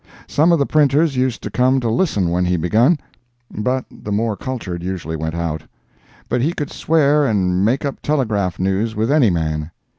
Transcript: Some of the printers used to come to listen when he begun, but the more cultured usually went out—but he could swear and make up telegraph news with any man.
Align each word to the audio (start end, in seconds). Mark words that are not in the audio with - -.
Some 0.27 0.51
of 0.51 0.57
the 0.57 0.65
printers 0.65 1.15
used 1.15 1.43
to 1.43 1.51
come 1.51 1.79
to 1.79 1.87
listen 1.87 2.31
when 2.31 2.43
he 2.45 2.57
begun, 2.57 2.97
but 3.53 3.85
the 3.91 4.11
more 4.11 4.35
cultured 4.35 4.81
usually 4.81 5.15
went 5.15 5.35
out—but 5.35 6.41
he 6.41 6.53
could 6.53 6.71
swear 6.71 7.27
and 7.27 7.63
make 7.63 7.85
up 7.85 8.01
telegraph 8.01 8.57
news 8.57 8.95
with 8.95 9.11
any 9.11 9.29
man. 9.29 9.69